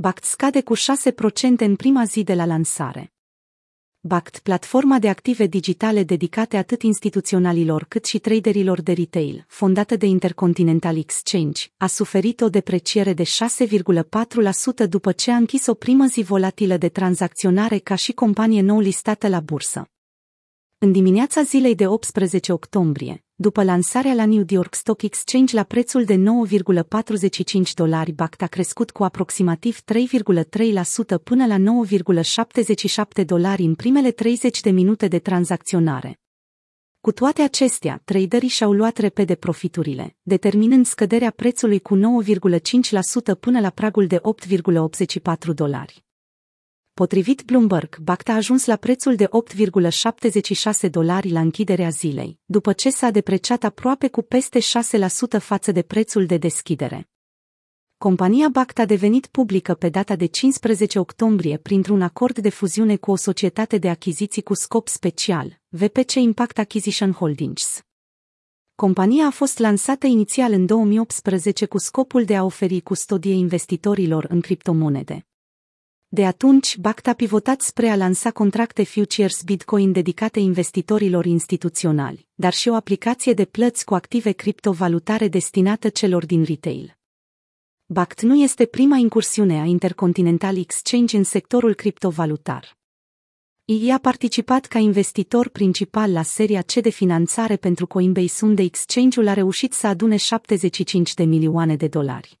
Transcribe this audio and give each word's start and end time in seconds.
BACT 0.00 0.24
scade 0.24 0.60
cu 0.60 0.76
6% 0.76 0.80
în 1.56 1.76
prima 1.76 2.04
zi 2.04 2.22
de 2.22 2.34
la 2.34 2.44
lansare. 2.44 3.12
BACT, 4.00 4.38
platforma 4.38 4.98
de 4.98 5.08
active 5.08 5.46
digitale 5.46 6.02
dedicate 6.02 6.56
atât 6.56 6.82
instituționalilor 6.82 7.84
cât 7.88 8.04
și 8.04 8.18
traderilor 8.18 8.80
de 8.80 8.92
retail, 8.92 9.44
fondată 9.48 9.96
de 9.96 10.06
Intercontinental 10.06 10.96
Exchange, 10.96 11.62
a 11.76 11.86
suferit 11.86 12.40
o 12.40 12.48
depreciere 12.48 13.12
de 13.12 13.22
6,4% 13.22 14.88
după 14.88 15.12
ce 15.12 15.30
a 15.30 15.36
închis 15.36 15.66
o 15.66 15.74
primă 15.74 16.06
zi 16.06 16.22
volatilă 16.22 16.76
de 16.76 16.88
tranzacționare 16.88 17.78
ca 17.78 17.94
și 17.94 18.12
companie 18.12 18.60
nou 18.60 18.80
listată 18.80 19.28
la 19.28 19.40
bursă. 19.40 19.90
În 20.80 20.92
dimineața 20.92 21.42
zilei 21.42 21.74
de 21.74 21.86
18 21.86 22.52
octombrie, 22.52 23.24
după 23.34 23.62
lansarea 23.62 24.14
la 24.14 24.26
New 24.26 24.44
York 24.48 24.74
Stock 24.74 25.02
Exchange 25.02 25.54
la 25.54 25.62
prețul 25.62 26.04
de 26.04 26.14
9,45 26.14 27.72
dolari, 27.74 28.12
BACT 28.12 28.42
a 28.42 28.46
crescut 28.46 28.90
cu 28.90 29.04
aproximativ 29.04 29.80
3,3% 29.80 31.22
până 31.24 31.46
la 31.46 31.56
9,77 33.20 33.24
dolari 33.26 33.62
în 33.62 33.74
primele 33.74 34.10
30 34.10 34.60
de 34.60 34.70
minute 34.70 35.08
de 35.08 35.18
tranzacționare. 35.18 36.20
Cu 37.00 37.12
toate 37.12 37.42
acestea, 37.42 38.02
traderii 38.04 38.48
și-au 38.48 38.72
luat 38.72 38.96
repede 38.96 39.34
profiturile, 39.34 40.16
determinând 40.22 40.86
scăderea 40.86 41.30
prețului 41.30 41.78
cu 41.80 41.96
9,5% 41.96 43.38
până 43.40 43.60
la 43.60 43.70
pragul 43.70 44.06
de 44.06 44.20
8,84 44.20 45.54
dolari. 45.54 46.07
Potrivit 46.98 47.42
Bloomberg, 47.42 47.98
BACT 47.98 48.28
a 48.28 48.32
ajuns 48.32 48.64
la 48.66 48.76
prețul 48.76 49.14
de 49.14 49.28
8,76 50.84 50.90
dolari 50.90 51.30
la 51.30 51.40
închiderea 51.40 51.88
zilei, 51.88 52.38
după 52.44 52.72
ce 52.72 52.90
s-a 52.90 53.10
depreciat 53.10 53.64
aproape 53.64 54.08
cu 54.08 54.22
peste 54.22 54.58
6% 54.58 54.62
față 55.40 55.72
de 55.72 55.82
prețul 55.82 56.26
de 56.26 56.36
deschidere. 56.36 57.08
Compania 57.98 58.48
BACT 58.48 58.78
a 58.78 58.84
devenit 58.84 59.26
publică 59.26 59.74
pe 59.74 59.88
data 59.88 60.16
de 60.16 60.26
15 60.26 60.98
octombrie 60.98 61.56
printr-un 61.56 62.02
acord 62.02 62.38
de 62.38 62.48
fuziune 62.48 62.96
cu 62.96 63.10
o 63.10 63.16
societate 63.16 63.78
de 63.78 63.88
achiziții 63.88 64.42
cu 64.42 64.54
scop 64.54 64.88
special, 64.88 65.60
VPC 65.68 66.14
Impact 66.14 66.58
Acquisition 66.58 67.12
Holdings. 67.12 67.80
Compania 68.74 69.26
a 69.26 69.30
fost 69.30 69.58
lansată 69.58 70.06
inițial 70.06 70.52
în 70.52 70.66
2018 70.66 71.66
cu 71.66 71.78
scopul 71.78 72.24
de 72.24 72.36
a 72.36 72.44
oferi 72.44 72.80
custodie 72.80 73.34
investitorilor 73.34 74.26
în 74.28 74.40
criptomonede. 74.40 75.22
De 76.10 76.26
atunci, 76.26 76.76
BACT 76.76 77.06
a 77.06 77.12
pivotat 77.12 77.60
spre 77.60 77.88
a 77.88 77.96
lansa 77.96 78.30
contracte 78.30 78.84
futures 78.84 79.42
Bitcoin 79.42 79.92
dedicate 79.92 80.40
investitorilor 80.40 81.24
instituționali, 81.24 82.26
dar 82.34 82.52
și 82.52 82.68
o 82.68 82.74
aplicație 82.74 83.32
de 83.32 83.44
plăți 83.44 83.84
cu 83.84 83.94
active 83.94 84.32
criptovalutare 84.32 85.28
destinată 85.28 85.88
celor 85.88 86.26
din 86.26 86.44
retail. 86.44 86.96
BACT 87.86 88.20
nu 88.20 88.42
este 88.42 88.66
prima 88.66 88.96
incursiune 88.96 89.60
a 89.60 89.64
Intercontinental 89.64 90.56
Exchange 90.56 91.16
în 91.16 91.24
sectorul 91.24 91.74
criptovalutar. 91.74 92.76
II 93.64 93.90
a 93.90 93.98
participat 93.98 94.66
ca 94.66 94.78
investitor 94.78 95.48
principal 95.48 96.12
la 96.12 96.22
seria 96.22 96.62
C 96.62 96.72
de 96.72 96.90
finanțare 96.90 97.56
pentru 97.56 97.86
Coinbase 97.86 98.44
unde 98.44 98.62
exchange-ul 98.62 99.28
a 99.28 99.32
reușit 99.32 99.72
să 99.72 99.86
adune 99.86 100.16
75 100.16 101.14
de 101.14 101.24
milioane 101.24 101.76
de 101.76 101.86
dolari. 101.86 102.38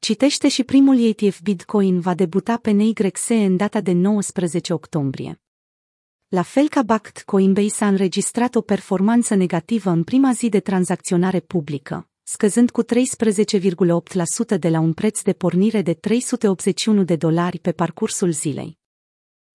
Citește 0.00 0.48
și 0.48 0.64
primul 0.64 0.98
ETF 0.98 1.40
Bitcoin 1.40 2.00
va 2.00 2.14
debuta 2.14 2.56
pe 2.56 2.70
NYSE 2.70 3.34
în 3.34 3.56
data 3.56 3.80
de 3.80 3.92
19 3.92 4.72
octombrie. 4.72 5.42
La 6.28 6.42
fel 6.42 6.68
ca 6.68 6.82
BACT, 6.82 7.22
Coinbase 7.22 7.84
a 7.84 7.86
înregistrat 7.86 8.54
o 8.54 8.60
performanță 8.60 9.34
negativă 9.34 9.90
în 9.90 10.04
prima 10.04 10.32
zi 10.32 10.48
de 10.48 10.60
tranzacționare 10.60 11.40
publică, 11.40 12.08
scăzând 12.22 12.70
cu 12.70 12.84
13,8% 12.84 14.58
de 14.58 14.68
la 14.68 14.80
un 14.80 14.92
preț 14.92 15.22
de 15.22 15.32
pornire 15.32 15.82
de 15.82 15.94
381 15.94 17.04
de 17.04 17.16
dolari 17.16 17.58
pe 17.58 17.72
parcursul 17.72 18.30
zilei. 18.30 18.78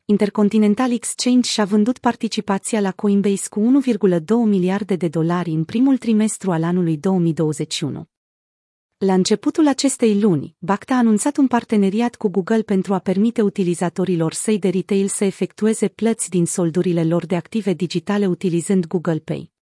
Intercontinental 0.06 0.92
Exchange 0.92 1.50
și-a 1.50 1.66
vândut 1.66 1.98
participația 1.98 2.80
la 2.80 2.92
Coinbase 2.92 3.50
cu 3.50 3.82
1,2 3.86 4.26
miliarde 4.46 4.96
de 4.96 5.08
dolari 5.08 5.50
în 5.50 5.64
primul 5.64 5.98
trimestru 5.98 6.52
al 6.52 6.64
anului 6.64 6.98
2021. 6.98 8.08
La 8.98 9.14
începutul 9.14 9.68
acestei 9.68 10.20
luni, 10.22 10.56
BACT 10.60 10.92
a 10.92 10.96
anunțat 10.96 11.38
un 11.38 11.48
parteneriat 11.48 12.16
cu 12.16 12.30
Google 12.30 12.62
pentru 12.62 12.94
a 12.94 13.00
permite 13.00 13.42
utilizatorilor 13.42 14.34
săi 14.34 14.60
de 14.60 14.70
retail 14.70 15.08
să 15.08 15.24
efectueze 15.24 15.88
plăți 15.88 16.30
din 16.30 16.46
soldurile 16.46 17.04
lor 17.04 17.26
de 17.26 17.36
active 17.36 17.74
digitale 17.74 18.28
utilizând 18.28 18.86
Google 18.86 19.20
Pay. 19.20 19.55